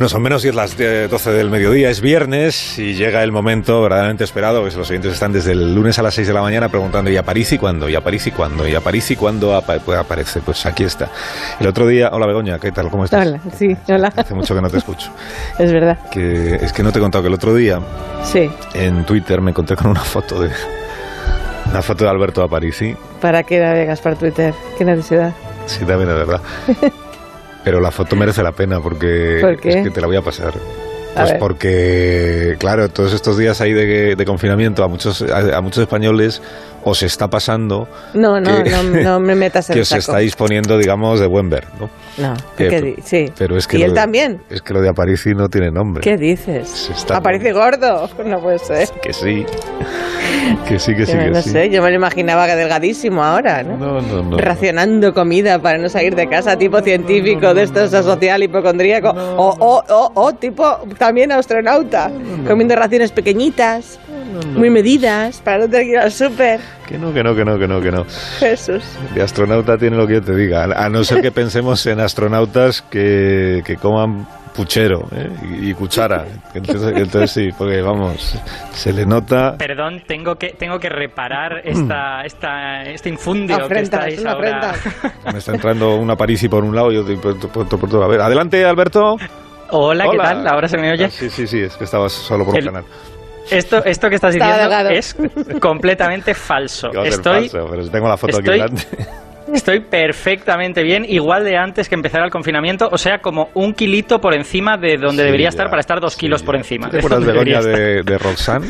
No 0.00 0.08
son 0.08 0.22
menos 0.22 0.40
10 0.42 0.54
las 0.54 0.78
12 0.78 1.30
del 1.30 1.50
mediodía, 1.50 1.90
es 1.90 2.00
viernes 2.00 2.78
y 2.78 2.94
llega 2.94 3.22
el 3.22 3.32
momento 3.32 3.82
verdaderamente 3.82 4.24
esperado, 4.24 4.64
que 4.64 4.74
los 4.74 4.88
oyentes 4.88 5.12
están 5.12 5.30
desde 5.30 5.52
el 5.52 5.74
lunes 5.74 5.98
a 5.98 6.02
las 6.02 6.14
6 6.14 6.26
de 6.26 6.32
la 6.32 6.40
mañana 6.40 6.70
preguntando 6.70 7.10
¿y 7.10 7.18
a 7.18 7.22
París 7.22 7.52
y 7.52 7.58
cuándo? 7.58 7.86
¿y 7.86 7.94
a 7.94 8.00
París 8.00 8.26
y 8.26 8.30
cuándo? 8.30 8.66
¿y 8.66 8.74
a 8.74 8.80
París 8.80 9.10
y 9.10 9.16
cuándo 9.16 9.62
pues 9.84 9.98
aparece? 9.98 10.40
Pues 10.40 10.64
aquí 10.64 10.84
está. 10.84 11.10
El 11.60 11.66
otro 11.66 11.86
día, 11.86 12.08
hola 12.14 12.26
Begoña, 12.26 12.58
¿qué 12.58 12.72
tal? 12.72 12.88
¿Cómo 12.88 13.04
estás? 13.04 13.26
Hola, 13.26 13.40
sí, 13.54 13.76
hola. 13.88 14.10
Hace 14.16 14.32
mucho 14.32 14.54
que 14.54 14.62
no 14.62 14.70
te 14.70 14.78
escucho. 14.78 15.12
es 15.58 15.70
verdad. 15.70 15.98
Que, 16.10 16.54
es 16.54 16.72
que 16.72 16.82
no 16.82 16.92
te 16.92 16.98
he 16.98 17.02
contado 17.02 17.20
que 17.20 17.28
el 17.28 17.34
otro 17.34 17.54
día 17.54 17.78
sí. 18.24 18.50
en 18.72 19.04
Twitter 19.04 19.42
me 19.42 19.50
encontré 19.50 19.76
con 19.76 19.88
una 19.88 20.00
foto 20.00 20.40
de 20.40 20.50
una 21.70 21.82
foto 21.82 22.04
de 22.04 22.10
Alberto 22.10 22.42
Aparici. 22.42 22.96
¿Para 23.20 23.42
qué 23.42 23.60
navegas 23.60 24.00
por 24.00 24.16
Twitter? 24.16 24.54
¿Qué 24.78 24.84
necesidad? 24.86 25.34
Sí, 25.66 25.84
también 25.84 26.08
es 26.08 26.16
verdad. 26.16 26.40
Pero 27.64 27.80
la 27.80 27.90
foto 27.90 28.16
merece 28.16 28.42
la 28.42 28.52
pena 28.52 28.80
porque 28.80 29.40
es 29.62 29.82
que 29.82 29.90
te 29.90 30.00
la 30.00 30.06
voy 30.06 30.16
a 30.16 30.22
pasar. 30.22 30.54
Pues 31.14 31.34
porque, 31.34 32.56
claro, 32.58 32.88
todos 32.88 33.12
estos 33.12 33.36
días 33.36 33.60
ahí 33.60 33.72
de, 33.72 34.14
de 34.14 34.24
confinamiento 34.24 34.84
a 34.84 34.88
muchos, 34.88 35.22
a, 35.22 35.60
muchos 35.60 35.82
españoles 35.82 36.40
os 36.84 37.02
está 37.02 37.28
pasando. 37.28 37.88
No, 38.14 38.40
no, 38.40 38.62
no, 38.62 39.20
me 39.20 39.34
metas 39.34 39.68
en 39.70 39.74
Que 39.74 39.80
os 39.80 39.92
está 39.92 40.18
disponiendo, 40.18 40.78
digamos, 40.78 41.20
de 41.20 41.26
buen 41.26 41.50
ver, 41.50 41.66
¿no? 41.78 41.90
No, 42.16 42.34
que, 42.56 42.96
sí. 43.04 43.30
Pero 43.36 43.56
es 43.56 43.66
que 43.66 43.78
¿Y 43.78 43.82
él 43.82 43.92
también? 43.92 44.40
Es 44.48 44.62
que 44.62 44.72
lo 44.72 44.80
de 44.80 44.88
Aparici 44.88 45.34
no 45.34 45.48
tiene 45.48 45.70
nombre. 45.70 46.02
¿Qué 46.02 46.16
dices? 46.16 46.90
Aparece 47.10 47.52
gordo. 47.52 48.08
No 48.30 48.40
puede 48.40 48.58
ser. 48.60 48.88
Que 49.02 49.12
sí. 49.12 49.44
Que 50.68 50.78
sí, 50.78 50.94
que 50.94 51.06
sí, 51.06 51.12
que 51.12 51.30
no 51.30 51.42
sé, 51.42 51.70
yo 51.70 51.82
me 51.82 51.90
lo 51.90 51.96
imaginaba 51.96 52.46
delgadísimo 52.46 53.22
ahora, 53.24 53.62
¿no? 53.62 53.76
No, 53.76 54.00
no, 54.00 54.22
no. 54.22 54.38
Racionando 54.38 55.12
comida 55.12 55.58
para 55.60 55.78
no 55.78 55.88
salir 55.88 56.14
de 56.14 56.28
casa, 56.28 56.56
tipo 56.56 56.80
científico 56.80 57.54
de 57.54 57.64
estos 57.64 57.90
social 57.90 58.42
hipocondríaco. 58.42 59.10
O, 59.10 59.56
o, 59.58 59.82
o, 59.88 60.12
o, 60.14 60.32
tipo 60.34 60.64
también 60.98 61.32
astronauta, 61.32 62.10
comiendo 62.46 62.76
raciones 62.76 63.10
pequeñitas, 63.12 63.98
muy 64.54 64.70
medidas, 64.70 65.40
para 65.40 65.58
no 65.58 65.68
tener 65.68 65.86
que 65.86 65.92
ir 65.92 65.98
al 65.98 66.12
súper. 66.12 66.60
Que 66.86 66.98
no, 66.98 67.12
que 67.12 67.22
no, 67.22 67.34
que 67.34 67.44
no, 67.44 67.58
que 67.58 67.68
no, 67.68 67.80
que 67.80 67.90
no. 67.90 68.06
Jesús. 68.38 68.82
De 69.14 69.22
astronauta 69.22 69.78
tiene 69.78 69.96
lo 69.96 70.06
que 70.06 70.14
yo 70.14 70.22
te 70.22 70.34
diga, 70.34 70.64
a 70.64 70.88
no 70.88 71.04
ser 71.04 71.22
que 71.22 71.32
pensemos 71.32 71.84
en 71.86 72.00
astronautas 72.00 72.82
que, 72.82 73.62
que 73.64 73.76
coman 73.76 74.26
puchero 74.54 75.08
¿eh? 75.12 75.30
y, 75.60 75.74
cuchara. 75.74 76.26
Entonces, 76.54 77.30
sí, 77.30 77.48
porque 77.56 77.80
vamos, 77.80 78.38
se 78.72 78.92
le 78.92 79.06
nota. 79.06 79.56
Perdón, 79.56 80.02
tengo 80.06 80.36
que 80.36 80.50
tengo 80.50 80.78
que 80.78 80.88
reparar 80.88 81.60
esta, 81.64 82.22
esta 82.22 82.82
este 82.82 83.08
infundio 83.08 83.68
que 83.68 83.80
estáis 83.80 84.24
ahora. 84.24 84.74
Me 85.32 85.38
está 85.38 85.52
entrando 85.52 85.96
una 85.96 86.16
Parisi 86.16 86.48
por 86.48 86.64
un 86.64 86.74
lado 86.74 86.92
y 86.92 86.96
otro 86.96 87.20
por, 87.20 87.68
por, 87.68 87.80
por, 87.80 88.04
A 88.04 88.08
ver, 88.08 88.20
adelante, 88.20 88.64
Alberto. 88.64 89.16
Hola, 89.72 90.06
¿qué 90.10 90.16
tal? 90.18 90.46
¿Ahora 90.46 90.68
se 90.68 90.76
me 90.76 90.90
oye? 90.92 91.04
Ah, 91.04 91.10
sí, 91.10 91.30
sí, 91.30 91.46
sí, 91.46 91.60
es 91.60 91.76
que 91.76 91.84
estabas 91.84 92.12
solo 92.12 92.44
por 92.44 92.54
un 92.54 92.64
canal. 92.64 92.84
Esto, 93.50 93.84
esto 93.84 94.08
que 94.08 94.16
estás 94.16 94.34
diciendo 94.34 94.88
es 94.90 95.16
completamente 95.60 96.34
falso. 96.34 96.88
Estoy, 97.04 97.48
falso, 97.48 97.66
pero 97.70 97.88
tengo 97.88 98.08
la 98.08 98.16
foto 98.16 98.38
aquí 98.38 98.50
delante. 98.50 98.86
Estoy 99.52 99.80
perfectamente 99.80 100.82
bien, 100.82 101.04
igual 101.08 101.44
de 101.44 101.56
antes 101.56 101.88
que 101.88 101.94
empezara 101.94 102.24
el 102.24 102.30
confinamiento, 102.30 102.88
o 102.90 102.98
sea, 102.98 103.18
como 103.18 103.50
un 103.54 103.72
kilito 103.74 104.20
por 104.20 104.34
encima 104.34 104.76
de 104.76 104.96
donde 104.96 105.24
debería 105.24 105.48
estar 105.48 105.68
para 105.68 105.80
estar 105.80 106.00
dos 106.00 106.16
kilos 106.16 106.42
por 106.42 106.56
encima. 106.56 106.88
¿Te 106.90 106.98
acuerdas 106.98 107.20
de 107.26 107.32
Gloria 107.32 107.60
de, 107.60 108.02
de 108.02 108.18
Roxanne? 108.18 108.66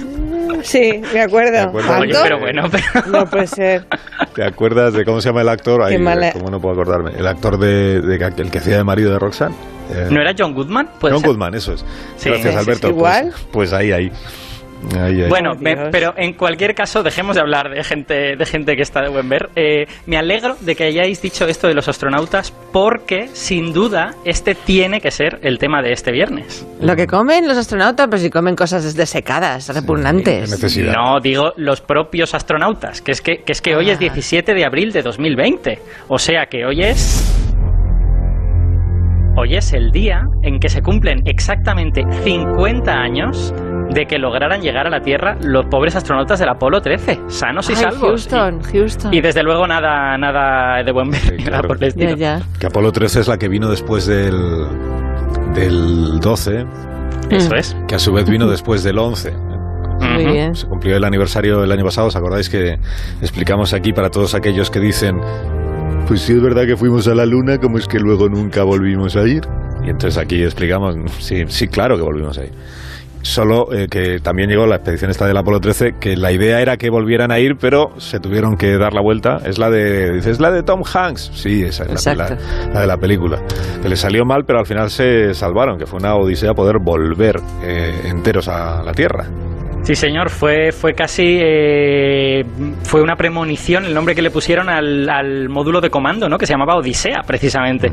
Sí, 0.62 1.00
me 1.12 1.20
acuerdo. 1.20 1.70
Oye, 1.72 2.14
pero 2.22 2.38
bueno, 2.38 2.64
pero... 2.70 3.06
No 3.10 3.26
puede 3.26 3.46
ser. 3.46 3.86
¿Te 4.34 4.44
acuerdas 4.44 4.92
de 4.94 5.04
cómo 5.04 5.20
se 5.20 5.28
llama 5.28 5.42
el 5.42 5.48
actor? 5.48 5.82
Ahí, 5.82 5.96
¿Cómo 6.32 6.50
no 6.50 6.60
puedo 6.60 6.74
acordarme? 6.74 7.12
El 7.18 7.26
actor 7.26 7.58
de, 7.58 8.00
de, 8.00 8.14
el 8.14 8.50
que 8.50 8.58
hacía 8.58 8.76
de 8.76 8.84
marido 8.84 9.12
de 9.12 9.18
Roxanne. 9.18 9.54
Eh, 9.92 10.08
¿No 10.10 10.20
era 10.20 10.32
John 10.36 10.54
Goodman? 10.54 10.88
John 11.00 11.22
Goodman, 11.22 11.54
eso 11.54 11.72
es. 11.72 11.84
Gracias, 12.22 12.54
Alberto. 12.54 12.88
Pues, 12.88 12.96
igual? 12.96 13.32
pues 13.52 13.72
ahí, 13.72 13.92
ahí. 13.92 14.12
Bueno, 15.28 15.52
pero 15.92 16.14
en 16.16 16.32
cualquier 16.34 16.74
caso, 16.74 17.02
dejemos 17.02 17.36
de 17.36 17.42
hablar 17.42 17.70
de 17.70 17.84
gente, 17.84 18.36
de 18.36 18.46
gente 18.46 18.76
que 18.76 18.82
está 18.82 19.02
de 19.02 19.08
buen 19.08 19.28
ver. 19.28 19.50
Eh, 19.54 19.86
me 20.06 20.16
alegro 20.16 20.56
de 20.60 20.74
que 20.74 20.84
hayáis 20.84 21.20
dicho 21.20 21.46
esto 21.46 21.68
de 21.68 21.74
los 21.74 21.88
astronautas, 21.88 22.52
porque 22.72 23.28
sin 23.32 23.72
duda 23.72 24.14
este 24.24 24.54
tiene 24.54 25.00
que 25.00 25.10
ser 25.10 25.38
el 25.42 25.58
tema 25.58 25.82
de 25.82 25.92
este 25.92 26.12
viernes. 26.12 26.66
Lo 26.80 26.96
que 26.96 27.06
comen 27.06 27.46
los 27.46 27.56
astronautas, 27.56 28.08
pues 28.08 28.22
si 28.22 28.30
comen 28.30 28.56
cosas 28.56 28.94
desecadas, 28.94 29.68
repugnantes. 29.74 30.78
no, 30.78 31.20
digo 31.20 31.52
los 31.56 31.80
propios 31.80 32.34
astronautas, 32.34 33.02
que 33.02 33.12
es 33.12 33.20
que, 33.20 33.42
que, 33.44 33.52
es 33.52 33.60
que 33.60 33.76
hoy 33.76 33.90
es 33.90 33.98
17 33.98 34.50
ah. 34.50 34.54
de 34.54 34.64
abril 34.64 34.92
de 34.92 35.02
2020. 35.02 35.78
O 36.08 36.18
sea 36.18 36.46
que 36.46 36.64
hoy 36.64 36.82
es. 36.82 37.26
Hoy 39.36 39.56
es 39.56 39.72
el 39.72 39.90
día 39.90 40.22
en 40.42 40.58
que 40.58 40.68
se 40.68 40.82
cumplen 40.82 41.20
exactamente 41.24 42.04
50 42.24 42.92
años 42.92 43.54
de 43.92 44.06
que 44.06 44.18
lograran 44.18 44.60
llegar 44.60 44.86
a 44.86 44.90
la 44.90 45.00
Tierra 45.00 45.36
los 45.42 45.66
pobres 45.66 45.96
astronautas 45.96 46.38
del 46.38 46.48
Apolo 46.48 46.80
13, 46.80 47.20
sanos 47.28 47.68
y 47.70 47.74
salvos. 47.74 48.00
Houston, 48.00 48.60
y, 48.60 48.72
Houston. 48.72 49.14
Y 49.14 49.20
desde 49.20 49.42
luego 49.42 49.66
nada, 49.66 50.16
nada 50.16 50.82
de 50.82 50.92
buen 50.92 51.10
ver. 51.10 51.36
Que 52.58 52.66
Apolo 52.66 52.92
13 52.92 53.20
es 53.20 53.28
la 53.28 53.36
que 53.36 53.48
vino 53.48 53.68
después 53.68 54.06
del, 54.06 54.34
del 55.54 56.20
12. 56.20 56.64
Eso 57.30 57.54
es. 57.54 57.76
Que 57.86 57.94
a 57.96 57.98
su 57.98 58.12
vez 58.12 58.28
vino 58.28 58.48
después 58.48 58.82
del 58.82 58.98
11. 58.98 59.32
Muy 60.00 60.24
bien. 60.24 60.54
Se 60.54 60.66
cumplió 60.66 60.96
el 60.96 61.04
aniversario 61.04 61.60
del 61.60 61.70
año 61.72 61.84
pasado, 61.84 62.08
¿os 62.08 62.16
acordáis 62.16 62.48
que 62.48 62.78
explicamos 63.20 63.74
aquí 63.74 63.92
para 63.92 64.10
todos 64.10 64.34
aquellos 64.34 64.70
que 64.70 64.80
dicen, 64.80 65.20
pues 66.08 66.22
sí 66.22 66.32
es 66.32 66.42
verdad 66.42 66.64
que 66.66 66.76
fuimos 66.76 67.06
a 67.08 67.14
la 67.14 67.26
Luna, 67.26 67.58
como 67.58 67.78
es 67.78 67.86
que 67.86 67.98
luego 67.98 68.28
nunca 68.28 68.64
volvimos 68.64 69.16
a 69.16 69.26
ir? 69.26 69.42
Y 69.84 69.90
entonces 69.90 70.18
aquí 70.18 70.42
explicamos, 70.42 70.96
sí, 71.18 71.44
sí, 71.46 71.68
claro 71.68 71.96
que 71.96 72.02
volvimos 72.02 72.38
a 72.38 72.44
ir. 72.44 72.52
Solo 73.22 73.72
eh, 73.72 73.86
que 73.88 74.18
también 74.20 74.48
llegó 74.48 74.66
la 74.66 74.76
expedición 74.76 75.10
esta 75.10 75.26
del 75.26 75.36
Apolo 75.36 75.60
13, 75.60 75.96
que 76.00 76.16
la 76.16 76.32
idea 76.32 76.60
era 76.60 76.76
que 76.76 76.90
volvieran 76.90 77.30
a 77.30 77.38
ir, 77.38 77.56
pero 77.60 77.92
se 77.98 78.18
tuvieron 78.18 78.56
que 78.56 78.78
dar 78.78 78.94
la 78.94 79.02
vuelta. 79.02 79.38
Es 79.44 79.58
la 79.58 79.70
de, 79.70 80.12
dices, 80.12 80.40
la 80.40 80.50
de 80.50 80.62
Tom 80.62 80.82
Hanks. 80.82 81.30
Sí, 81.34 81.62
esa 81.62 81.84
es 81.84 82.06
la, 82.06 82.36
de 82.80 82.86
la 82.86 82.96
película. 82.96 83.42
Que 83.82 83.88
le 83.88 83.96
salió 83.96 84.24
mal, 84.24 84.44
pero 84.46 84.60
al 84.60 84.66
final 84.66 84.90
se 84.90 85.34
salvaron, 85.34 85.78
que 85.78 85.86
fue 85.86 85.98
una 85.98 86.14
odisea 86.14 86.54
poder 86.54 86.76
volver 86.82 87.40
eh, 87.62 88.02
enteros 88.06 88.48
a 88.48 88.82
la 88.82 88.92
Tierra. 88.92 89.26
Sí, 89.90 89.96
señor, 89.96 90.30
fue, 90.30 90.70
fue 90.70 90.94
casi 90.94 91.40
eh, 91.42 92.44
fue 92.84 93.02
una 93.02 93.16
premonición 93.16 93.84
el 93.84 93.92
nombre 93.92 94.14
que 94.14 94.22
le 94.22 94.30
pusieron 94.30 94.68
al, 94.68 95.48
módulo 95.48 95.80
de 95.80 95.90
comando, 95.90 96.28
¿no? 96.28 96.38
Que 96.38 96.46
se 96.46 96.52
llamaba 96.52 96.76
Odisea, 96.76 97.22
precisamente. 97.26 97.90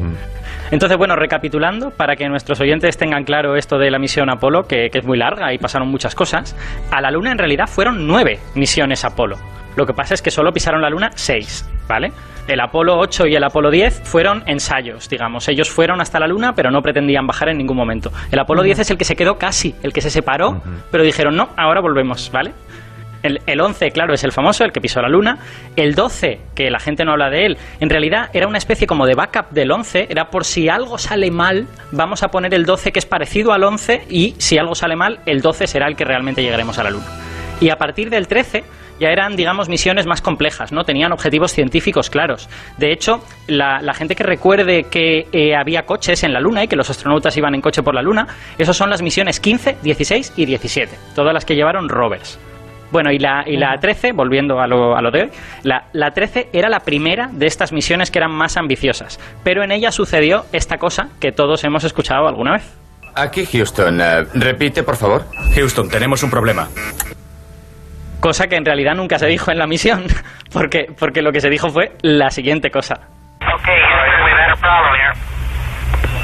Entonces, 0.70 0.96
bueno, 0.96 1.16
recapitulando, 1.16 1.90
para 1.90 2.16
que 2.16 2.30
nuestros 2.30 2.62
oyentes 2.62 2.98
tengan 2.98 3.24
claro 3.24 3.56
esto 3.56 3.80
de 3.80 3.90
la 3.90 3.98
misión 3.98 4.30
Apolo, 4.30 4.68
que, 4.68 4.92
es 4.94 5.06
muy 5.06 5.18
larga 5.18 5.52
y 5.52 5.58
pasaron 5.58 5.88
muchas 5.88 6.14
cosas, 6.14 6.56
a 6.92 7.02
la 7.02 7.10
Luna 7.10 7.32
en 7.32 7.40
realidad 7.40 7.66
fueron 7.66 8.06
nueve 8.06 8.38
misiones 8.54 9.04
Apolo. 9.04 9.38
Lo 9.78 9.86
que 9.86 9.94
pasa 9.94 10.16
es 10.16 10.24
que 10.24 10.32
solo 10.32 10.52
pisaron 10.52 10.82
la 10.82 10.90
Luna 10.90 11.12
seis, 11.14 11.64
¿vale? 11.88 12.12
El 12.48 12.60
Apolo 12.62 12.98
8 12.98 13.28
y 13.28 13.36
el 13.36 13.44
Apolo 13.44 13.70
10 13.70 14.02
fueron 14.06 14.42
ensayos, 14.48 15.08
digamos. 15.08 15.48
Ellos 15.50 15.70
fueron 15.70 16.02
hasta 16.02 16.20
la 16.20 16.28
Luna, 16.28 16.56
pero 16.56 16.72
no 16.72 16.82
pretendían 16.82 17.28
bajar 17.28 17.50
en 17.50 17.58
ningún 17.58 17.78
momento. 17.78 18.12
El 18.32 18.40
Apolo 18.40 18.64
10 18.64 18.80
es 18.80 18.90
el 18.90 18.98
que 18.98 19.06
se 19.06 19.16
quedó 19.16 19.38
casi, 19.38 19.76
el 19.84 19.94
que 19.94 20.02
se 20.02 20.10
separó, 20.10 20.62
pero 20.90 21.04
dijeron, 21.04 21.36
no, 21.36 21.50
ahora 21.58 21.82
volvemos, 21.82 22.32
¿vale? 22.32 22.54
El, 23.22 23.60
11, 23.60 23.92
claro, 23.92 24.14
es 24.14 24.24
el 24.24 24.32
famoso, 24.32 24.64
el 24.64 24.72
que 24.72 24.80
pisó 24.80 25.02
la 25.02 25.10
luna. 25.10 25.40
El 25.76 25.94
12, 25.94 26.40
que 26.56 26.72
la 26.72 26.80
gente 26.80 27.04
no 27.04 27.12
habla 27.12 27.30
de 27.30 27.46
él, 27.46 27.58
en 27.80 27.90
realidad 27.90 28.30
era 28.34 28.48
una 28.48 28.58
especie 28.58 28.88
como 28.88 29.06
de 29.06 29.16
backup 29.16 29.50
del 29.52 29.72
11, 29.72 30.08
era 30.10 30.30
por 30.30 30.46
si 30.46 30.70
algo 30.70 30.98
sale 30.98 31.30
mal, 31.30 31.68
vamos 31.92 32.24
a 32.24 32.30
poner 32.30 32.54
el 32.54 32.66
12 32.66 32.92
que 32.92 33.00
es 33.00 33.06
parecido 33.06 33.52
al 33.52 33.64
11 33.64 34.06
y 34.10 34.36
si 34.38 34.58
algo 34.58 34.76
sale 34.76 34.96
mal, 34.96 35.20
el 35.26 35.42
12 35.42 35.68
será 35.68 35.88
el 35.88 35.96
que 35.96 36.06
realmente 36.06 36.42
llegaremos 36.42 36.80
a 36.80 36.84
la 36.84 36.92
luna. 36.92 37.06
Y 37.60 37.70
a 37.70 37.78
partir 37.78 38.10
del 38.10 38.28
13 38.28 38.64
ya 39.00 39.10
eran, 39.10 39.36
digamos, 39.36 39.70
misiones 39.70 40.06
más 40.06 40.22
complejas, 40.22 40.72
¿no? 40.72 40.84
Tenían 40.84 41.12
objetivos 41.12 41.52
científicos 41.52 42.10
claros. 42.10 42.50
De 42.78 42.92
hecho, 42.92 43.22
la, 43.48 43.94
gente 43.94 44.16
que 44.16 44.24
recuerde 44.24 44.84
que 44.84 45.28
eh, 45.32 45.56
había 45.56 45.86
coches 45.86 46.24
en 46.24 46.34
la 46.34 46.40
Luna 46.40 46.64
y 46.64 46.68
que 46.68 46.76
los 46.76 46.90
astronautas 46.90 47.36
iban 47.38 47.56
en 47.56 47.62
coche 47.62 47.84
por 47.84 47.96
la 47.96 48.02
Luna, 48.02 48.28
esas 48.58 48.78
son 48.78 48.90
las 48.90 49.02
misiones 49.02 49.40
15, 49.40 49.78
16 49.82 50.34
y 50.36 50.46
17, 50.46 50.96
todas 51.16 51.34
las 51.34 51.46
que 51.46 51.56
llevaron 51.56 51.90
rovers. 51.90 52.40
Bueno, 52.92 53.12
y 53.12 53.20
la, 53.20 53.44
y 53.46 53.58
la 53.58 53.78
13, 53.80 54.14
volviendo 54.14 54.60
a 54.62 54.68
lo, 54.68 54.96
a 54.96 55.02
lo 55.02 55.12
de 55.12 55.24
hoy, 55.24 55.30
la, 55.64 55.88
la 55.92 56.12
13 56.12 56.50
era 56.54 56.70
la 56.70 56.80
primera 56.80 57.30
de 57.32 57.46
estas 57.46 57.74
misiones 57.74 58.12
que 58.12 58.20
eran 58.20 58.32
más 58.32 58.56
ambiciosas, 58.56 59.20
pero 59.44 59.64
en 59.64 59.72
ella 59.72 59.92
sucedió 59.92 60.46
esta 60.54 60.78
cosa 60.78 61.10
que 61.20 61.32
todos 61.32 61.64
hemos 61.64 61.84
escuchado 61.84 62.28
alguna 62.28 62.54
vez. 62.54 62.78
Aquí 63.18 63.46
Houston, 63.46 64.00
eh, 64.00 64.24
repite 64.36 64.84
por 64.84 64.96
favor. 64.96 65.26
Houston, 65.56 65.90
tenemos 65.90 66.22
un 66.22 66.30
problema. 66.30 66.70
Cosa 68.28 68.48
que 68.48 68.58
en 68.58 68.66
realidad 68.66 68.94
nunca 68.94 69.18
se 69.18 69.26
dijo 69.26 69.52
en 69.52 69.58
la 69.58 69.68
misión, 69.68 70.04
porque, 70.52 70.88
porque 71.00 71.22
lo 71.22 71.32
que 71.32 71.40
se 71.40 71.50
dijo 71.50 71.70
fue 71.70 71.94
la 72.02 72.30
siguiente 72.30 72.70
cosa. 72.70 72.96
Okay, 73.40 73.80
we've 74.26 74.38
had 74.38 74.52
a 74.52 74.56
problem 74.58 74.96
here. 74.96 75.14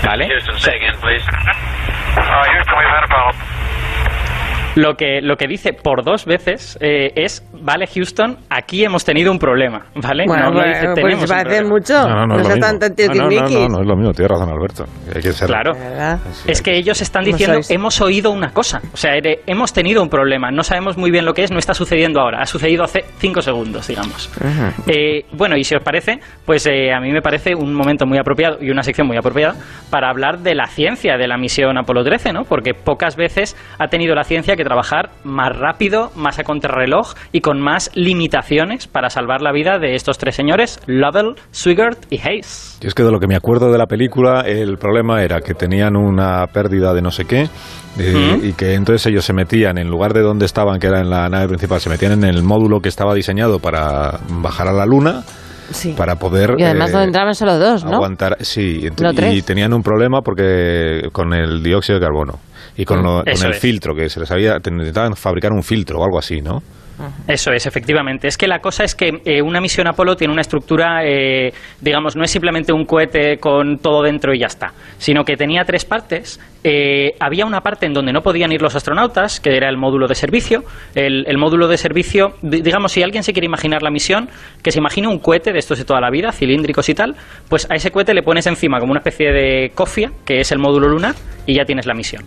¿Vale? 0.05 0.27
Houston, 0.27 0.59
say 0.59 0.75
again, 0.75 0.99
please. 0.99 1.23
Uh, 1.23 2.43
Houston, 2.51 2.75
we've 2.77 2.89
had 2.89 3.05
a 3.05 3.07
problem. 3.07 3.42
Lo 4.75 4.95
que, 4.95 5.21
lo 5.21 5.35
que 5.35 5.47
dice 5.47 5.73
por 5.73 6.03
dos 6.03 6.25
veces 6.25 6.77
eh, 6.81 7.11
es, 7.15 7.47
vale 7.61 7.85
Houston, 7.87 8.37
aquí 8.49 8.83
hemos 8.83 9.05
tenido 9.05 9.31
un 9.31 9.37
problema, 9.39 9.85
¿vale? 9.95 10.23
Bueno, 10.27 10.45
no, 10.45 10.49
no 10.49 10.55
bueno, 10.55 10.69
dice, 10.69 10.85
pues 10.85 10.95
"Tenemos 10.95 11.19
se 11.19 11.23
un 11.25 11.29
parece 11.29 11.57
problema". 11.57 11.69
mucho. 11.69 11.93
No, 11.93 12.15
no, 12.15 12.25
no, 12.27 12.35
es 12.35 12.41
lo 12.43 12.49
mismo. 12.49 12.61
tan 12.61 12.75
Ah, 12.75 13.13
no, 13.13 13.29
no, 13.29 13.29
no, 13.29 13.69
no, 13.69 13.81
es 13.81 13.87
lo 13.87 13.95
mismo, 13.95 14.11
tienes 14.13 14.31
razón, 14.31 14.49
Alberto. 14.49 14.85
Hay 15.15 15.21
que 15.21 15.31
ser 15.31 15.47
Claro. 15.47 15.73
Sí. 16.31 16.51
Es 16.51 16.61
que 16.61 16.75
ellos 16.77 17.01
están 17.01 17.23
¿Cómo 17.23 17.33
diciendo, 17.37 17.53
sois? 17.55 17.71
hemos 17.71 18.01
oído 18.01 18.31
una 18.31 18.51
cosa. 18.51 18.81
O 18.93 18.97
sea, 18.97 19.11
de- 19.21 19.41
hemos 19.47 19.73
tenido 19.73 20.01
un 20.01 20.09
problema. 20.09 20.49
No 20.51 20.63
sabemos 20.63 20.97
muy 20.97 21.11
bien 21.11 21.25
lo 21.25 21.33
que 21.33 21.43
es, 21.43 21.51
no 21.51 21.59
está 21.59 21.73
sucediendo 21.73 22.19
ahora. 22.19 22.41
Ha 22.41 22.45
sucedido 22.45 22.83
hace 22.83 23.03
cinco 23.19 23.41
segundos, 23.41 23.87
digamos. 23.87 24.31
Eh, 24.87 25.25
bueno, 25.33 25.55
y 25.55 25.63
si 25.63 25.75
os 25.75 25.83
parece, 25.83 26.19
pues 26.45 26.65
eh, 26.67 26.91
a 26.93 26.99
mí 26.99 27.11
me 27.11 27.21
parece 27.21 27.53
un 27.55 27.73
momento 27.73 28.05
muy 28.05 28.17
apropiado 28.17 28.57
y 28.61 28.69
una 28.71 28.83
sección 28.83 29.07
muy 29.07 29.17
apropiada 29.17 29.55
para 29.89 30.09
hablar 30.09 30.39
de 30.39 30.55
la 30.55 30.67
ciencia 30.67 31.17
de 31.17 31.27
la 31.27 31.37
misión 31.37 31.77
Apolo 31.77 32.03
13, 32.03 32.33
¿no? 32.33 32.43
Porque 32.43 32.73
pocas 32.73 33.15
veces 33.15 33.55
ha 33.79 33.87
tenido 33.87 34.15
la 34.15 34.23
ciencia 34.23 34.55
que 34.55 34.62
trabajar 34.63 35.11
más 35.23 35.55
rápido, 35.57 36.11
más 36.15 36.39
a 36.39 36.43
contrarreloj 36.43 37.13
y 37.31 37.41
con 37.41 37.61
más 37.61 37.91
limitaciones 37.93 38.87
para 38.87 39.09
salvar 39.09 39.41
la 39.41 39.51
vida 39.51 39.79
de 39.79 39.95
estos 39.95 40.17
tres 40.17 40.35
señores, 40.35 40.79
Lovell, 40.87 41.35
Swigert 41.51 42.11
y 42.11 42.19
Hayes. 42.19 42.79
Y 42.81 42.87
es 42.87 42.93
que 42.93 43.03
de 43.03 43.11
lo 43.11 43.19
que 43.19 43.27
me 43.27 43.35
acuerdo 43.35 43.71
de 43.71 43.77
la 43.77 43.87
película, 43.87 44.41
el 44.41 44.77
problema 44.77 45.23
era 45.23 45.41
que 45.41 45.53
tenían 45.53 45.95
una 45.95 46.45
pérdida 46.47 46.93
de 46.93 47.01
no 47.01 47.11
sé 47.11 47.25
qué, 47.25 47.49
eh, 47.99 48.39
y 48.41 48.53
que 48.53 48.73
entonces 48.73 49.05
ellos 49.05 49.23
se 49.23 49.33
metían, 49.33 49.77
en 49.77 49.87
lugar 49.87 50.13
de 50.13 50.21
donde 50.21 50.45
estaban, 50.45 50.79
que 50.79 50.87
era 50.87 50.99
en 50.99 51.09
la 51.09 51.29
nave 51.29 51.47
principal, 51.47 51.79
se 51.79 51.89
metían 51.89 52.13
en 52.13 52.23
el 52.23 52.43
módulo 52.43 52.79
que 52.79 52.89
estaba 52.89 53.13
diseñado 53.13 53.59
para 53.59 54.19
bajar 54.29 54.67
a 54.67 54.73
la 54.73 54.85
Luna, 54.85 55.23
Sí. 55.71 55.93
para 55.97 56.15
poder... 56.15 56.55
Y 56.57 56.63
además 56.63 56.89
eh, 56.91 56.93
no 56.93 57.01
entraban 57.03 57.35
solo 57.35 57.57
dos, 57.57 57.83
¿no? 57.85 57.95
Aguantar, 57.95 58.37
sí, 58.41 58.81
ent- 58.83 59.01
No, 59.01 59.13
tres. 59.13 59.33
y 59.33 59.41
tenían 59.41 59.73
un 59.73 59.81
problema 59.83 60.21
porque 60.21 61.09
con 61.11 61.33
el 61.33 61.63
dióxido 61.63 61.99
de 61.99 62.05
carbono 62.05 62.39
y 62.75 62.85
con, 62.85 63.03
lo- 63.03 63.23
con 63.23 63.45
el 63.45 63.51
es. 63.51 63.59
filtro, 63.59 63.95
que 63.95 64.09
se 64.09 64.19
les 64.19 64.29
había, 64.31 64.57
necesitaban 64.59 65.15
fabricar 65.15 65.51
un 65.51 65.63
filtro 65.63 65.99
o 65.99 66.03
algo 66.03 66.19
así, 66.19 66.41
¿no? 66.41 66.61
Eso 67.27 67.51
es, 67.51 67.65
efectivamente. 67.65 68.27
Es 68.27 68.37
que 68.37 68.47
la 68.47 68.59
cosa 68.59 68.83
es 68.83 68.95
que 68.95 69.21
eh, 69.25 69.41
una 69.41 69.59
misión 69.59 69.87
Apolo 69.87 70.15
tiene 70.15 70.31
una 70.31 70.41
estructura, 70.41 71.01
eh, 71.03 71.51
digamos, 71.81 72.15
no 72.15 72.23
es 72.23 72.31
simplemente 72.31 72.71
un 72.71 72.85
cohete 72.85 73.37
con 73.39 73.79
todo 73.79 74.03
dentro 74.03 74.33
y 74.33 74.39
ya 74.39 74.47
está, 74.47 74.73
sino 74.97 75.25
que 75.25 75.35
tenía 75.35 75.65
tres 75.65 75.85
partes. 75.85 76.39
Eh, 76.63 77.15
había 77.19 77.45
una 77.45 77.61
parte 77.61 77.85
en 77.85 77.93
donde 77.93 78.13
no 78.13 78.21
podían 78.21 78.51
ir 78.51 78.61
los 78.61 78.75
astronautas, 78.75 79.39
que 79.39 79.57
era 79.57 79.69
el 79.69 79.75
módulo 79.77 80.07
de 80.07 80.15
servicio. 80.15 80.63
El, 80.95 81.25
el 81.27 81.37
módulo 81.37 81.67
de 81.67 81.77
servicio, 81.77 82.35
di- 82.41 82.61
digamos, 82.61 82.91
si 82.93 83.03
alguien 83.03 83.23
se 83.23 83.33
quiere 83.33 83.47
imaginar 83.47 83.81
la 83.83 83.89
misión, 83.89 84.29
que 84.61 84.71
se 84.71 84.79
imagine 84.79 85.07
un 85.07 85.19
cohete 85.19 85.51
de 85.51 85.59
estos 85.59 85.79
de 85.79 85.85
toda 85.85 85.99
la 85.99 86.09
vida, 86.09 86.31
cilíndricos 86.31 86.87
y 86.89 86.93
tal, 86.93 87.15
pues 87.49 87.69
a 87.69 87.75
ese 87.75 87.91
cohete 87.91 88.13
le 88.13 88.21
pones 88.23 88.45
encima 88.47 88.79
como 88.79 88.91
una 88.91 88.99
especie 88.99 89.31
de 89.33 89.71
cofia, 89.75 90.11
que 90.25 90.39
es 90.39 90.51
el 90.51 90.59
módulo 90.59 90.87
lunar, 90.87 91.15
y 91.45 91.55
ya 91.55 91.65
tienes 91.65 91.85
la 91.85 91.93
misión. 91.95 92.23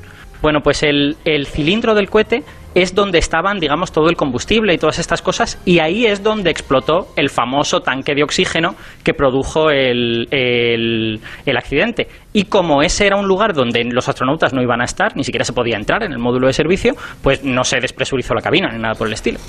Bueno, 0.47 0.61
pues 0.61 0.85
el, 0.85 1.17
el 1.25 1.45
cilindro 1.49 1.97
del 1.97 2.09
cohete 2.09 2.45
es 2.77 2.95
donde 2.95 3.19
estaban, 3.19 3.59
digamos, 3.59 3.91
todo 3.91 4.09
el 4.09 4.15
combustible 4.15 4.73
y 4.75 4.79
todas 4.79 5.01
estas 5.01 5.21
cosas, 5.21 5.61
y 5.65 5.81
ahí 5.81 6.07
es 6.07 6.23
donde 6.23 6.51
explotó 6.51 7.09
el 7.17 7.31
famoso 7.31 7.81
tanque 7.81 8.15
de 8.15 8.23
oxígeno 8.23 8.77
que 9.03 9.13
produjo 9.13 9.71
el, 9.71 10.29
el- 10.31 11.19
el 11.47 11.57
accidente. 11.57 12.07
Y 12.33 12.45
como 12.45 12.81
ese 12.83 13.09
era 13.09 13.17
un 13.17 13.27
lugar 13.27 13.55
donde 13.55 13.83
los 13.91 14.09
astronautas 14.09 14.53
no 14.55 14.63
iban 14.63 14.81
a 14.81 14.85
estar, 14.85 15.17
ni 15.17 15.25
siquiera 15.25 15.45
se 15.45 15.53
podía 15.53 15.77
entrar 15.77 16.05
en 16.05 16.13
el 16.13 16.19
módulo 16.21 16.47
de 16.47 16.53
servicio, 16.53 16.95
pues 17.25 17.43
no 17.43 17.65
se 17.65 17.81
despresurizó 17.81 18.33
la 18.33 18.41
cabina 18.41 18.69
ni 18.73 18.79
nada 18.81 18.95
por 18.95 19.09
el 19.09 19.15
estilo. 19.15 19.41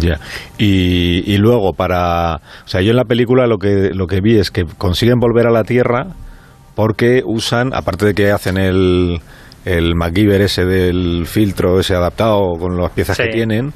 Ya. 0.00 0.18
Y, 0.56 1.30
y 1.30 1.36
luego 1.36 1.74
para, 1.74 2.36
o 2.36 2.66
sea, 2.66 2.80
yo 2.80 2.92
en 2.92 2.96
la 2.96 3.04
película 3.04 3.46
lo 3.46 3.58
que 3.58 3.90
lo 3.92 4.06
que 4.06 4.20
vi 4.22 4.38
es 4.38 4.50
que 4.50 4.62
consiguen 4.78 5.18
volver 5.18 5.46
a 5.46 5.50
la 5.50 5.64
Tierra 5.64 6.06
porque 6.74 7.22
usan, 7.24 7.74
aparte 7.74 8.06
de 8.06 8.14
que 8.14 8.30
hacen 8.30 8.56
el 8.58 9.20
el 9.64 9.94
MacGyver 9.94 10.42
ese 10.42 10.64
del 10.66 11.24
filtro 11.26 11.80
ese 11.80 11.94
adaptado 11.94 12.52
con 12.58 12.76
las 12.76 12.90
piezas 12.92 13.16
que 13.16 13.24
Sí. 13.24 13.30
tienen, 13.32 13.72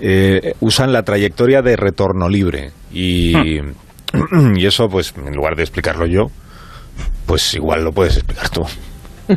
eh, 0.00 0.54
usan 0.60 0.90
la 0.92 1.02
trayectoria 1.02 1.60
de 1.60 1.76
retorno 1.76 2.28
libre 2.28 2.70
y 2.92 3.34
y 4.56 4.64
eso 4.66 4.88
pues 4.88 5.12
en 5.16 5.34
lugar 5.34 5.54
de 5.56 5.62
explicarlo 5.64 6.06
yo, 6.06 6.26
pues 7.26 7.54
igual 7.54 7.84
lo 7.84 7.92
puedes 7.92 8.16
explicar 8.16 8.48
tú. 8.48 8.62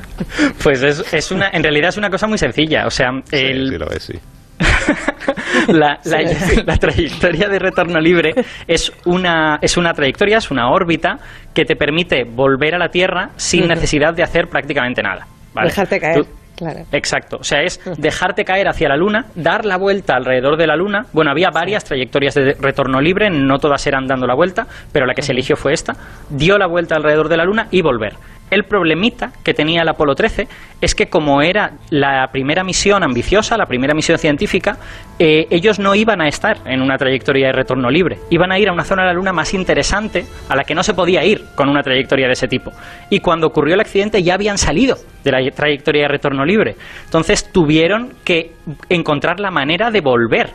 Pues 0.63 0.81
es, 0.83 1.03
es 1.13 1.31
una, 1.31 1.49
en 1.51 1.61
realidad 1.63 1.89
es 1.89 1.97
una 1.97 2.09
cosa 2.09 2.25
muy 2.25 2.37
sencilla. 2.37 2.87
O 2.87 2.89
sea, 2.89 3.09
Sí, 3.25 3.35
el, 3.35 3.69
sí 3.71 3.77
lo 3.77 3.87
ves, 3.87 4.03
sí. 4.03 4.13
la, 5.67 5.99
la- 6.05 6.21
la 6.65 6.77
trayectoria 6.77 7.47
de 7.47 7.59
retorno 7.59 7.99
libre 7.99 8.33
es 8.67 8.91
una, 9.05 9.59
es 9.61 9.77
una 9.77 9.93
trayectoria, 9.93 10.37
es 10.37 10.51
una 10.51 10.69
órbita 10.69 11.17
que 11.53 11.65
te 11.65 11.75
permite 11.75 12.23
volver 12.23 12.75
a 12.75 12.77
la 12.77 12.89
Tierra 12.89 13.29
sin 13.35 13.67
necesidad 13.67 14.13
de 14.13 14.23
hacer 14.23 14.47
prácticamente 14.47 15.01
nada. 15.01 15.27
¿vale? 15.53 15.69
Dejarte 15.69 15.99
caer. 15.99 16.17
Tú- 16.23 16.27
Claro. 16.53 16.81
Exacto, 16.91 17.37
o 17.37 17.43
sea, 17.43 17.63
es 17.63 17.79
dejarte 17.97 18.45
caer 18.45 18.67
hacia 18.67 18.87
la 18.87 18.95
Luna, 18.95 19.25
dar 19.33 19.65
la 19.65 19.77
vuelta 19.77 20.15
alrededor 20.15 20.57
de 20.57 20.67
la 20.67 20.75
Luna. 20.75 21.07
Bueno, 21.11 21.31
había 21.31 21.49
varias 21.49 21.83
trayectorias 21.83 22.35
de 22.35 22.53
retorno 22.59 23.01
libre, 23.01 23.31
no 23.31 23.57
todas 23.57 23.87
eran 23.87 24.05
dando 24.05 24.27
la 24.27 24.35
vuelta, 24.35 24.67
pero 24.91 25.07
la 25.07 25.15
que 25.15 25.23
se 25.23 25.31
eligió 25.31 25.55
fue 25.55 25.73
esta. 25.73 25.95
Dio 26.29 26.59
la 26.59 26.67
vuelta 26.67 26.95
alrededor 26.95 27.29
de 27.29 27.37
la 27.37 27.45
Luna 27.45 27.65
y 27.71 27.81
volver. 27.81 28.13
El 28.51 28.65
problemita 28.65 29.31
que 29.45 29.53
tenía 29.53 29.81
el 29.81 29.87
Apolo 29.87 30.13
13 30.13 30.45
es 30.81 30.93
que 30.93 31.07
como 31.07 31.41
era 31.41 31.71
la 31.89 32.27
primera 32.33 32.65
misión 32.65 33.01
ambiciosa, 33.01 33.55
la 33.55 33.65
primera 33.65 33.93
misión 33.93 34.17
científica, 34.17 34.77
eh, 35.17 35.47
ellos 35.49 35.79
no 35.79 35.95
iban 35.95 36.19
a 36.19 36.27
estar 36.27 36.57
en 36.65 36.81
una 36.81 36.97
trayectoria 36.97 37.47
de 37.47 37.53
retorno 37.53 37.89
libre. 37.89 38.19
Iban 38.29 38.51
a 38.51 38.59
ir 38.59 38.67
a 38.67 38.73
una 38.73 38.83
zona 38.83 39.03
de 39.03 39.07
la 39.07 39.13
Luna 39.13 39.31
más 39.31 39.53
interesante 39.53 40.25
a 40.49 40.55
la 40.57 40.65
que 40.65 40.75
no 40.75 40.83
se 40.83 40.93
podía 40.93 41.23
ir 41.23 41.45
con 41.55 41.69
una 41.69 41.81
trayectoria 41.81 42.27
de 42.27 42.33
ese 42.33 42.49
tipo. 42.49 42.73
Y 43.09 43.21
cuando 43.21 43.47
ocurrió 43.47 43.75
el 43.75 43.79
accidente 43.79 44.21
ya 44.21 44.33
habían 44.33 44.57
salido 44.57 44.97
de 45.23 45.31
la 45.31 45.51
trayectoria 45.51 46.01
de 46.01 46.07
retorno 46.09 46.43
libre. 46.43 46.75
Entonces 47.05 47.53
tuvieron 47.53 48.15
que 48.25 48.51
encontrar 48.89 49.39
la 49.39 49.51
manera 49.51 49.91
de 49.91 50.01
volver 50.01 50.49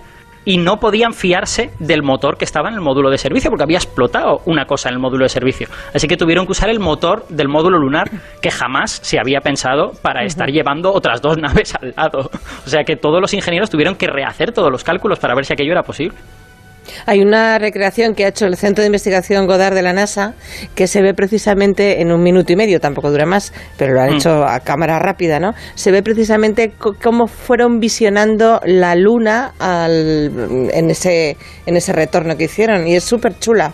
y 0.46 0.58
no 0.58 0.78
podían 0.78 1.12
fiarse 1.12 1.72
del 1.78 2.02
motor 2.02 2.38
que 2.38 2.46
estaba 2.46 2.69
en 2.69 2.76
el 2.76 2.81
módulo 2.81 3.10
de 3.10 3.19
servicio 3.19 3.50
porque 3.50 3.64
había 3.64 3.76
explotado 3.76 4.40
una 4.46 4.64
cosa 4.64 4.88
en 4.88 4.94
el 4.94 5.00
módulo 5.00 5.25
de 5.25 5.28
servicio. 5.28 5.69
Así 5.93 6.06
que 6.06 6.16
tuvieron 6.16 6.46
que 6.46 6.52
usar 6.52 6.70
el 6.70 6.78
motor 6.78 7.26
del 7.28 7.48
módulo 7.48 7.78
lunar 7.78 8.08
que 8.40 8.50
jamás 8.50 9.00
se 9.02 9.19
había 9.19 9.40
pensado 9.40 9.93
para 10.00 10.25
estar 10.25 10.48
llevando 10.48 10.94
otras 10.94 11.20
dos 11.20 11.37
naves 11.43 11.75
al 11.75 11.93
lado. 11.96 12.31
O 12.64 12.69
sea 12.70 12.84
que 12.84 12.96
todos 12.96 13.20
los 13.20 13.34
ingenieros 13.34 13.69
tuvieron 13.69 13.96
que 13.96 14.06
rehacer 14.06 14.52
todos 14.52 14.70
los 14.70 14.84
cálculos 14.84 15.19
para 15.19 15.34
ver 15.34 15.44
si 15.44 15.52
aquello 15.52 15.72
era 15.72 15.82
posible. 15.82 16.16
Hay 17.06 17.21
una 17.21 17.59
recreación 17.59 18.15
que 18.15 18.25
ha 18.25 18.29
hecho 18.29 18.47
el 18.47 18.56
Centro 18.56 18.83
de 18.83 18.87
Investigación 18.87 19.47
Goddard 19.47 19.75
de 19.75 19.83
la 19.83 19.93
NASA 19.93 20.35
que 20.75 20.87
se 20.87 21.03
ve 21.03 21.15
precisamente 21.15 22.00
en 22.00 22.12
un 22.12 22.23
minuto 22.23 22.53
y 22.53 22.56
medio, 22.56 22.81
tampoco 22.81 23.11
dura 23.11 23.27
más, 23.27 23.53
pero 23.77 23.94
lo 23.94 24.00
han 24.00 24.11
Mm. 24.11 24.17
hecho 24.17 24.44
a 24.44 24.61
cámara 24.61 24.99
rápida, 24.99 25.41
¿no? 25.41 25.53
Se 25.75 25.91
ve 25.91 26.03
precisamente 26.03 26.73
co- 26.79 26.94
cómo 27.03 27.27
fueron 27.27 27.81
visionando 27.81 28.61
la 28.65 28.94
Luna 28.94 29.53
al- 29.59 30.71
en, 30.73 30.91
ese, 30.91 31.37
en 31.67 31.77
ese 31.77 31.93
retorno 31.93 32.37
que 32.37 32.44
hicieron 32.44 32.87
y 32.87 32.94
es 32.97 33.05
súper 33.05 33.39
chula. 33.39 33.73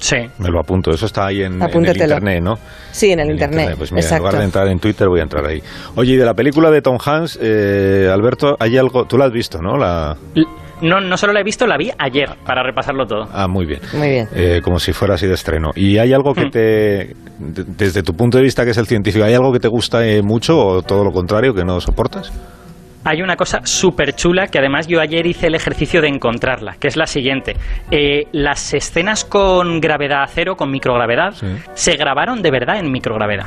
Sí. 0.00 0.16
Me 0.38 0.48
lo 0.48 0.60
apunto, 0.60 0.90
eso 0.92 1.04
está 1.04 1.26
ahí 1.26 1.42
en, 1.42 1.60
en 1.62 1.84
el 1.84 1.96
internet, 2.00 2.42
¿no? 2.42 2.54
Sí, 2.90 3.10
en 3.12 3.20
el 3.20 3.32
internet, 3.32 3.74
Pues 3.76 3.92
mira, 3.92 4.00
exacto. 4.02 4.14
en 4.16 4.28
lugar 4.30 4.38
de 4.40 4.44
entrar 4.46 4.68
en 4.68 4.78
Twitter 4.78 5.08
voy 5.08 5.20
a 5.20 5.24
entrar 5.24 5.44
ahí. 5.44 5.62
Oye, 5.94 6.14
y 6.14 6.16
de 6.16 6.24
la 6.24 6.32
película 6.32 6.70
de 6.70 6.80
Tom 6.80 6.96
Hanks, 7.04 7.38
eh, 7.42 8.08
Alberto, 8.10 8.56
hay 8.58 8.78
algo, 8.78 9.04
tú 9.04 9.18
la 9.18 9.26
has 9.26 9.32
visto, 9.32 9.58
¿no? 9.60 9.76
La... 9.76 10.16
No, 10.82 11.00
no 11.00 11.16
solo 11.16 11.32
la 11.32 11.40
he 11.40 11.44
visto, 11.44 11.66
la 11.66 11.76
vi 11.76 11.90
ayer 11.98 12.30
para 12.46 12.62
repasarlo 12.62 13.06
todo. 13.06 13.28
Ah, 13.32 13.46
muy 13.48 13.66
bien. 13.66 13.80
Muy 13.92 14.08
bien. 14.08 14.28
Eh, 14.34 14.60
como 14.62 14.78
si 14.78 14.92
fuera 14.92 15.14
así 15.14 15.26
de 15.26 15.34
estreno. 15.34 15.70
¿Y 15.74 15.98
hay 15.98 16.12
algo 16.12 16.34
que 16.34 16.46
Hmm. 16.46 16.50
te, 16.50 16.58
de- 16.58 17.64
desde 17.76 18.02
tu 18.02 18.14
punto 18.14 18.38
de 18.38 18.44
vista 18.44 18.64
que 18.64 18.70
es 18.70 18.78
el 18.78 18.86
científico, 18.86 19.24
hay 19.24 19.34
algo 19.34 19.52
que 19.52 19.60
te 19.60 19.68
gusta 19.68 20.06
eh, 20.06 20.22
mucho 20.22 20.58
o 20.58 20.82
todo 20.82 21.04
lo 21.04 21.12
contrario, 21.12 21.54
que 21.54 21.64
no 21.64 21.80
soportas? 21.80 22.32
Hay 23.04 23.22
una 23.22 23.36
cosa 23.36 23.60
súper 23.64 24.14
chula 24.14 24.48
que 24.48 24.58
además 24.58 24.86
yo 24.86 25.00
ayer 25.00 25.26
hice 25.26 25.46
el 25.46 25.54
ejercicio 25.54 26.02
de 26.02 26.08
encontrarla, 26.08 26.76
que 26.78 26.86
es 26.88 26.96
la 26.96 27.06
siguiente. 27.06 27.56
Eh, 27.90 28.26
las 28.32 28.74
escenas 28.74 29.24
con 29.24 29.80
gravedad 29.80 30.28
cero, 30.32 30.56
con 30.56 30.70
microgravedad, 30.70 31.32
Sí. 31.34 31.46
se 31.74 31.96
grabaron 31.96 32.42
de 32.42 32.50
verdad 32.50 32.78
en 32.78 32.92
microgravedad. 32.92 33.46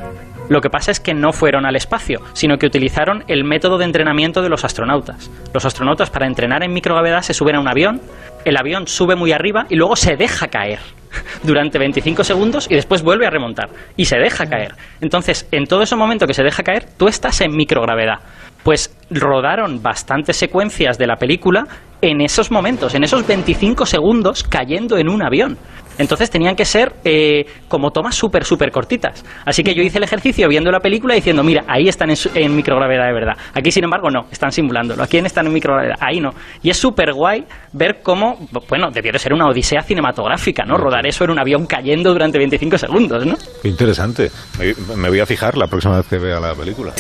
Lo 0.50 0.60
que 0.60 0.70
pasa 0.70 0.92
es 0.92 1.00
que 1.00 1.14
no 1.14 1.32
fueron 1.32 1.66
al 1.66 1.76
espacio, 1.76 2.20
sino 2.34 2.58
que 2.58 2.66
utilizaron 2.66 3.24
el 3.28 3.44
método 3.44 3.78
de 3.78 3.86
entrenamiento 3.86 4.42
de 4.42 4.50
los 4.50 4.66
astronautas. 4.66 5.30
Los 5.54 5.66
astronautas 5.66 6.10
para 6.10 6.26
entrenar 6.26 6.64
en 6.64 6.74
microgravedad 6.74 7.22
se 7.22 7.34
suben 7.34 7.56
a 7.56 7.60
un 7.60 7.68
avión, 7.68 8.02
el 8.44 8.58
avión 8.58 8.88
sube 8.88 9.16
muy 9.16 9.32
arriba 9.32 9.68
y 9.70 9.76
luego 9.76 9.96
se 9.96 10.18
deja 10.18 10.48
caer 10.50 10.80
durante 11.44 11.78
25 11.80 12.24
segundos 12.26 12.68
y 12.70 12.76
después 12.76 13.04
vuelve 13.04 13.26
a 13.26 13.30
remontar 13.30 13.70
y 13.96 14.06
se 14.06 14.18
deja 14.18 14.48
caer. 14.48 14.74
Entonces, 15.00 15.48
en 15.52 15.66
todo 15.66 15.82
ese 15.84 15.96
momento 15.96 16.28
que 16.28 16.34
se 16.34 16.44
deja 16.44 16.62
caer, 16.64 16.88
tú 16.98 17.08
estás 17.08 17.40
en 17.40 17.56
microgravedad. 17.56 18.20
Pues 18.64 18.96
rodaron 19.10 19.82
bastantes 19.82 20.38
secuencias 20.38 20.98
de 20.98 21.08
la 21.08 21.18
película 21.18 21.68
en 22.02 22.22
esos 22.22 22.52
momentos, 22.52 22.96
en 22.96 23.04
esos 23.04 23.26
25 23.26 23.86
segundos 23.86 24.44
cayendo 24.44 24.98
en 24.98 25.10
un 25.10 25.24
avión. 25.24 25.58
Entonces 25.98 26.30
tenían 26.30 26.56
que 26.56 26.66
ser 26.66 26.94
eh, 27.04 27.46
como 27.68 27.92
tomas 27.92 28.16
súper, 28.16 28.44
súper 28.44 28.72
cortitas. 28.72 29.24
Así 29.46 29.64
que 29.64 29.76
yo 29.76 29.84
hice 29.84 30.00
el 30.00 30.04
ejercicio 30.04 30.48
viendo 30.50 30.72
la 30.72 30.80
película 30.80 31.14
diciendo, 31.14 31.44
mira, 31.44 31.64
ahí 31.68 31.88
están 31.88 32.10
en, 32.10 32.56
microgravedad 32.56 33.06
de 33.08 33.14
verdad. 33.14 33.34
Aquí, 33.54 33.72
sin 33.72 33.84
embargo, 33.84 34.10
no, 34.10 34.26
están 34.32 34.52
simulándolo. 34.52 35.04
Aquí 35.04 35.18
están 35.18 35.48
en 35.48 35.54
microgravedad, 35.54 35.96
ahí 36.00 36.20
no. 36.20 36.32
Y 36.62 36.70
es 36.70 36.78
súper 36.78 37.14
guay 37.14 37.46
ver 37.74 38.02
cómo, 38.02 38.48
bueno, 38.68 38.90
debió 38.92 39.12
de 39.12 39.20
ser 39.20 39.34
una 39.34 39.48
odisea 39.48 39.84
cinematográfica, 39.84 40.66
¿no? 40.66 40.78
Rodar 40.78 41.06
eso 41.06 41.24
en 41.26 41.32
un 41.32 41.40
avión 41.40 41.68
cayendo 41.68 42.12
durante 42.12 42.38
25 42.38 42.78
segundos, 42.78 43.26
¿no? 43.26 43.36
Qué 43.62 43.70
interesante. 43.70 44.32
Me, 44.58 44.96
me 44.96 45.10
voy 45.10 45.20
a 45.20 45.26
fijar 45.26 45.58
la 45.58 45.68
próxima 45.68 45.98
vez 45.98 46.08
que 46.08 46.18
vea 46.18 46.40
la 46.40 46.56
película. 46.56 46.92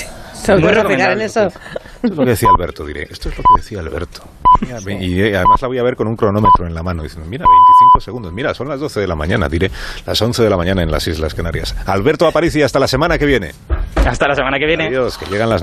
¿Te 0.45 0.53
Muy 0.53 0.61
puedes 0.61 0.85
fijar 0.87 1.11
en 1.13 1.21
eso? 1.21 1.47
Esto 1.47 1.59
es 2.03 2.11
lo 2.15 2.23
que 2.23 2.29
decía 2.31 2.49
Alberto, 2.55 2.85
diré. 2.85 3.07
Esto 3.09 3.29
es 3.29 3.37
lo 3.37 3.43
que 3.43 3.61
decía 3.61 3.79
Alberto. 3.79 4.23
Mira, 4.61 4.79
Y 5.01 5.21
eh, 5.21 5.35
además 5.35 5.61
la 5.61 5.67
voy 5.67 5.77
a 5.79 5.83
ver 5.83 5.95
con 5.95 6.07
un 6.07 6.15
cronómetro 6.15 6.67
en 6.67 6.73
la 6.73 6.83
mano, 6.83 7.03
diciendo, 7.03 7.27
mira, 7.29 7.45
25 7.45 7.99
segundos. 8.01 8.33
Mira, 8.33 8.53
son 8.53 8.67
las 8.67 8.79
12 8.79 8.99
de 8.99 9.07
la 9.07 9.15
mañana, 9.15 9.49
diré. 9.49 9.71
Las 10.05 10.21
11 10.21 10.43
de 10.43 10.49
la 10.49 10.57
mañana 10.57 10.83
en 10.83 10.91
las 10.91 11.07
Islas 11.07 11.33
Canarias. 11.33 11.75
Alberto 11.85 12.27
Aparici, 12.27 12.61
hasta 12.61 12.79
la 12.79 12.87
semana 12.87 13.17
que 13.17 13.25
viene. 13.25 13.51
Hasta 14.05 14.27
la 14.27 14.35
semana 14.35 14.59
que 14.59 14.65
viene. 14.65 14.87
Adiós, 14.87 15.17
que 15.17 15.25
llegan 15.27 15.49
las 15.49 15.51